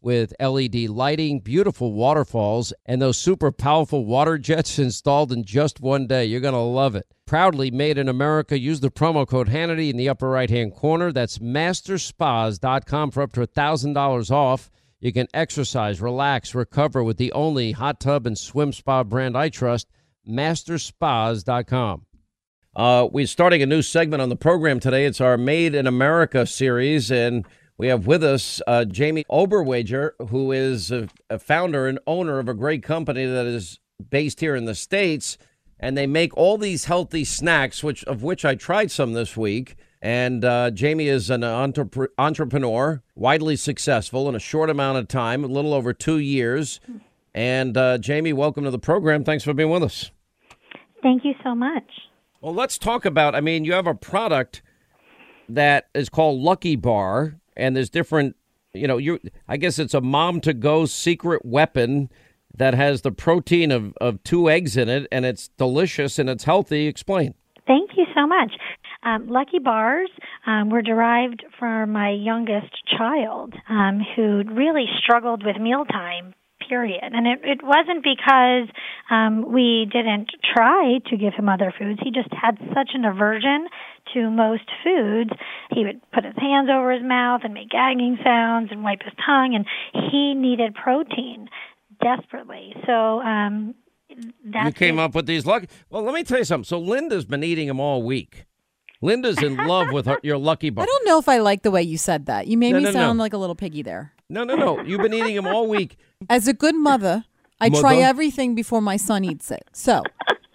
[0.00, 6.06] with LED lighting, beautiful waterfalls, and those super powerful water jets installed in just one
[6.06, 6.24] day.
[6.24, 7.06] You're going to love it.
[7.26, 8.58] Proudly made in America.
[8.58, 11.12] Use the promo code Hannity in the upper right hand corner.
[11.12, 14.70] That's masterspas.com for up to $1,000 off.
[15.00, 19.48] You can exercise, relax, recover with the only hot tub and swim spa brand I
[19.48, 19.88] trust,
[20.28, 22.06] masterspas.com.
[22.76, 25.04] Uh, we're starting a new segment on the program today.
[25.04, 27.44] It's our Made in America series, and
[27.80, 32.46] we have with us uh, Jamie Oberweger, who is a, a founder and owner of
[32.46, 33.80] a great company that is
[34.10, 35.38] based here in the States
[35.78, 39.76] and they make all these healthy snacks, which of which I tried some this week.
[40.02, 45.42] And uh, Jamie is an entrep- entrepreneur, widely successful in a short amount of time,
[45.42, 46.80] a little over two years.
[47.34, 49.24] And uh, Jamie, welcome to the program.
[49.24, 50.10] Thanks for being with us.
[51.02, 51.88] Thank you so much.
[52.42, 53.34] Well, let's talk about.
[53.34, 54.60] I mean, you have a product
[55.48, 58.36] that is called Lucky Bar, and there's different.
[58.72, 59.20] You know, you.
[59.48, 62.08] I guess it's a mom to go secret weapon
[62.56, 66.44] that has the protein of, of two eggs in it, and it's delicious and it's
[66.44, 66.86] healthy.
[66.86, 67.34] Explain.
[67.66, 68.52] Thank you so much.
[69.02, 70.10] Um, Lucky Bars
[70.46, 76.34] um, were derived from my youngest child um, who really struggled with mealtime
[76.70, 77.02] period.
[77.02, 78.70] And it, it wasn't because
[79.10, 81.98] um, we didn't try to give him other foods.
[82.02, 83.66] He just had such an aversion
[84.14, 85.30] to most foods.
[85.74, 89.12] He would put his hands over his mouth and make gagging sounds and wipe his
[89.26, 89.66] tongue, and
[90.10, 91.48] he needed protein
[92.02, 92.74] desperately.
[92.86, 93.74] So um,
[94.44, 95.68] that's you came up with these lucky.
[95.90, 96.64] Well, let me tell you something.
[96.64, 98.46] So Linda's been eating them all week.
[99.02, 100.82] Linda's in love with her, your lucky bar.
[100.84, 102.46] I don't know if I like the way you said that.
[102.48, 102.98] You made No, me no, no.
[102.98, 104.12] sound like a little piggy there.
[104.30, 104.80] No, no, no.
[104.82, 105.98] You've been eating them all week.
[106.28, 107.24] As a good mother,
[107.60, 109.64] I try everything before my son eats it.
[109.72, 110.02] So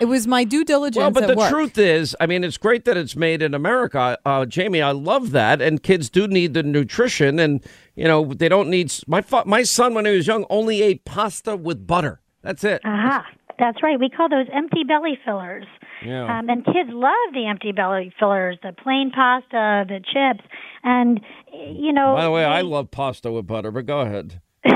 [0.00, 1.50] it was my due diligence Well, but at the work.
[1.50, 4.80] truth is, I mean, it's great that it's made in America, uh, Jamie.
[4.80, 7.62] I love that, and kids do need the nutrition, and
[7.94, 8.92] you know they don't need.
[9.06, 12.20] My fa- my son, when he was young, only ate pasta with butter.
[12.42, 12.80] That's it.
[12.84, 13.26] Aha,
[13.58, 13.98] that's right.
[13.98, 15.66] We call those empty belly fillers.
[16.04, 16.38] Yeah.
[16.38, 20.46] Um, and kids love the empty belly fillers, the plain pasta, the chips,
[20.84, 21.20] and
[21.52, 22.14] you know.
[22.14, 24.40] By the way, I love pasta with butter, but go ahead.
[24.64, 24.72] but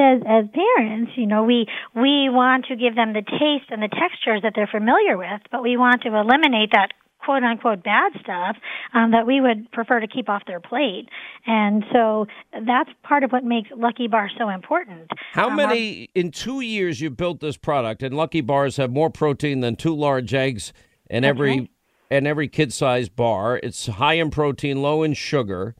[0.00, 3.88] as as parents, you know, we we want to give them the taste and the
[3.88, 6.92] textures that they're familiar with, but we want to eliminate that
[7.24, 8.56] quote unquote bad stuff
[8.94, 11.08] um, that we would prefer to keep off their plate.
[11.46, 12.26] And so
[12.66, 15.10] that's part of what makes Lucky Bar so important.
[15.32, 18.02] How Um, our- many in two years you built this product?
[18.02, 20.72] And Lucky Bars have more protein than two large eggs
[21.10, 21.70] in every
[22.10, 23.58] in every kid sized bar.
[23.62, 25.74] It's high in protein, low in sugar,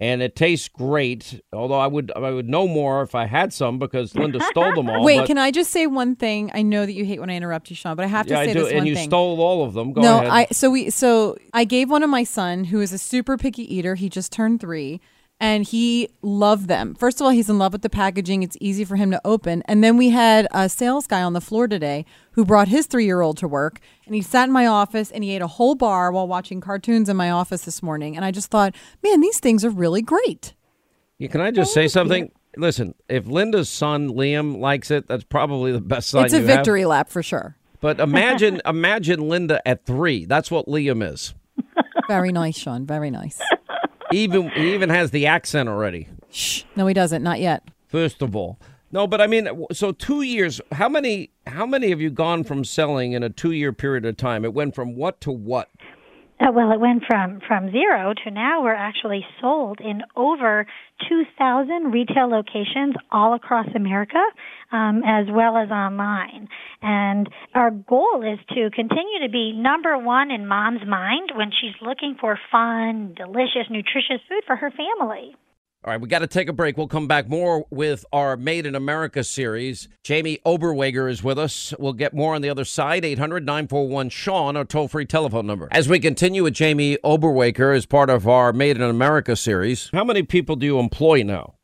[0.00, 1.40] and it tastes great.
[1.52, 4.88] Although I would I would know more if I had some because Linda stole them
[4.88, 5.04] all.
[5.04, 6.50] Wait, but- can I just say one thing?
[6.54, 8.44] I know that you hate when I interrupt you, Sean, but I have to yeah,
[8.44, 9.08] say I do, this and one you thing.
[9.08, 9.92] stole all of them.
[9.92, 10.30] Go no, ahead.
[10.30, 13.72] I so we so I gave one of my son who is a super picky
[13.74, 13.94] eater.
[13.94, 15.00] He just turned three,
[15.40, 16.94] and he loved them.
[16.94, 18.42] First of all, he's in love with the packaging.
[18.42, 19.62] It's easy for him to open.
[19.64, 23.06] And then we had a sales guy on the floor today who brought his three
[23.06, 25.74] year old to work, and he sat in my office and he ate a whole
[25.74, 28.16] bar while watching cartoons in my office this morning.
[28.16, 30.54] And I just thought, man, these things are really great.
[31.18, 32.30] Yeah, can I just say something?
[32.56, 36.24] Listen, if Linda's son Liam likes it, that's probably the best sign.
[36.24, 36.56] It's a you have.
[36.58, 37.56] victory lap for sure.
[37.80, 40.26] But imagine, imagine Linda at three.
[40.26, 41.34] That's what Liam is.
[42.08, 42.86] Very nice, Sean.
[42.86, 43.40] Very nice.
[44.12, 46.08] Even he even has the accent already.
[46.30, 46.64] Shh.
[46.76, 47.22] No, he doesn't.
[47.22, 47.62] Not yet.
[47.88, 48.58] First of all,
[48.92, 50.60] no, but I mean, so two years.
[50.72, 51.30] How many?
[51.46, 54.44] How many have you gone from selling in a two-year period of time?
[54.44, 55.70] It went from what to what?
[56.40, 60.66] Uh, well, it went from from zero to now we're actually sold in over
[61.06, 64.22] 2,000 retail locations all across America,
[64.72, 66.48] um, as well as online.
[66.80, 71.76] And our goal is to continue to be number one in mom's mind when she's
[71.82, 75.36] looking for fun, delicious, nutritious food for her family.
[75.82, 76.76] All right, we got to take a break.
[76.76, 79.88] We'll come back more with our Made in America series.
[80.04, 81.72] Jamie Oberweger is with us.
[81.78, 83.02] We'll get more on the other side.
[83.02, 85.68] 800 941 Sean, our toll free telephone number.
[85.70, 90.04] As we continue with Jamie Oberweger as part of our Made in America series, how
[90.04, 91.54] many people do you employ now?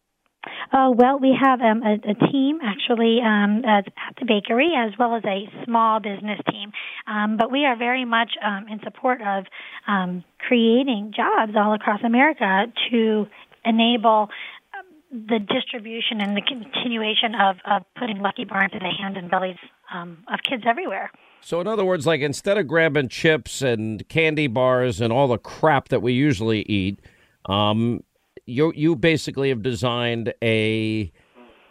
[0.73, 3.85] Oh, well, we have um, a, a team actually um, at
[4.19, 6.73] the bakery as well as a small business team.
[7.07, 9.45] Um, but we are very much um, in support of
[9.87, 13.27] um, creating jobs all across America to
[13.67, 14.29] enable
[14.75, 19.31] um, the distribution and the continuation of, of putting Lucky Bars in the hands and
[19.31, 19.57] bellies
[19.93, 21.11] um, of kids everywhere.
[21.41, 25.39] So, in other words, like instead of grabbing chips and candy bars and all the
[25.39, 27.01] crap that we usually eat,
[27.47, 28.03] um,
[28.47, 31.13] you you basically have designed a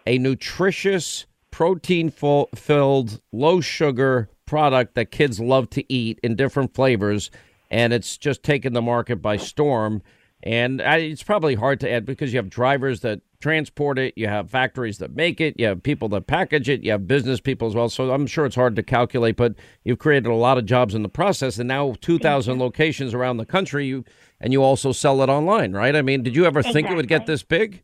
[0.08, 7.32] a nutritious, protein filled, low sugar product that kids love to eat in different flavors,
[7.72, 10.02] and it's just taken the market by storm.
[10.44, 14.28] And I, it's probably hard to add because you have drivers that transport it, you
[14.28, 17.68] have factories that make it, you have people that package it, you have business people
[17.68, 17.90] as well.
[17.90, 21.04] So I'm sure it's hard to calculate, but you've created a lot of jobs in
[21.04, 23.88] the process, and now 2,000 locations around the country.
[23.88, 24.04] You
[24.42, 25.96] and you also sell it online, right?
[25.96, 26.82] I mean, did you ever exactly.
[26.82, 27.84] think it would get this big?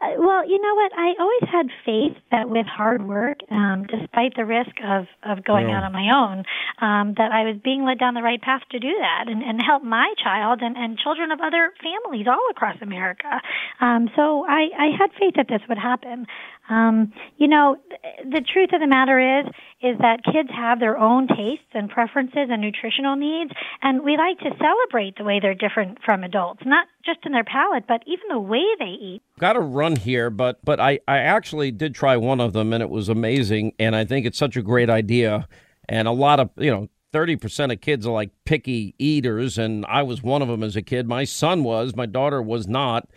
[0.00, 0.92] Uh, well, you know what?
[0.96, 5.68] I always had faith that with hard work, um, despite the risk of of going
[5.68, 5.76] yeah.
[5.78, 6.44] out on my own,
[6.80, 9.60] um, that I was being led down the right path to do that and, and
[9.60, 13.42] help my child and, and children of other families all across America.
[13.80, 16.26] Um, so I, I had faith that this would happen.
[16.70, 17.76] Um, you know,
[18.24, 19.46] the truth of the matter is,
[19.82, 23.50] is that kids have their own tastes and preferences and nutritional needs,
[23.82, 27.44] and we like to celebrate the way they're different from adults, not just in their
[27.44, 29.22] palate, but even the way they eat.
[29.38, 32.82] Got to run here, but but I I actually did try one of them, and
[32.82, 35.48] it was amazing, and I think it's such a great idea,
[35.88, 36.88] and a lot of you know.
[37.12, 40.80] 30% of kids are like picky eaters and I was one of them as a
[40.80, 41.08] kid.
[41.08, 43.08] My son was, my daughter was not.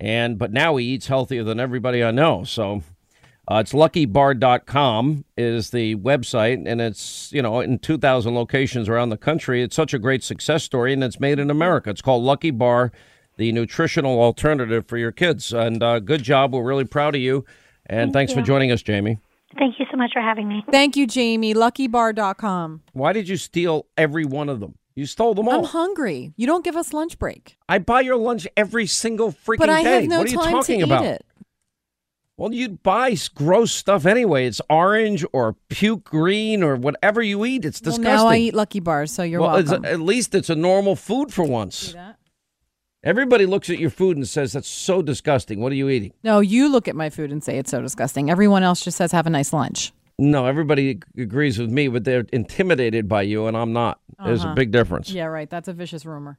[0.00, 2.42] And but now he eats healthier than everybody I know.
[2.42, 2.82] So
[3.48, 9.16] uh, it's luckybar.com is the website, and it's, you know, in 2,000 locations around the
[9.16, 9.62] country.
[9.62, 11.90] It's such a great success story, and it's made in America.
[11.90, 12.90] It's called Lucky Bar,
[13.36, 15.52] the nutritional alternative for your kids.
[15.52, 16.54] And uh, good job.
[16.54, 17.44] We're really proud of you.
[17.86, 18.40] And Thank thanks you.
[18.40, 19.18] for joining us, Jamie.
[19.56, 20.64] Thank you so much for having me.
[20.70, 21.54] Thank you, Jamie.
[21.54, 22.82] Luckybar.com.
[22.92, 24.74] Why did you steal every one of them?
[24.96, 25.58] You stole them all.
[25.58, 26.32] I'm hungry.
[26.36, 27.56] You don't give us lunch break.
[27.68, 29.56] I buy your lunch every single freaking day.
[29.58, 29.90] but I day.
[30.00, 31.04] have no what are you time talking to about?
[31.04, 31.26] eat it.
[32.46, 34.46] Well, you buy gross stuff anyway.
[34.46, 37.64] It's orange or puke green or whatever you eat.
[37.64, 38.04] It's disgusting.
[38.04, 39.84] Well, now I eat Lucky Bars, so you're well, it's welcome.
[39.84, 41.96] at least it's a normal food for once.
[43.02, 45.58] Everybody looks at your food and says that's so disgusting.
[45.60, 46.12] What are you eating?
[46.22, 48.30] No, you look at my food and say it's so disgusting.
[48.30, 49.92] Everyone else just says have a nice lunch.
[50.16, 53.98] No, everybody agrees with me, but they're intimidated by you, and I'm not.
[54.24, 54.54] There's a Uh-huh.
[54.54, 55.10] big difference.
[55.10, 55.50] Yeah, right.
[55.50, 56.38] That's a vicious rumor.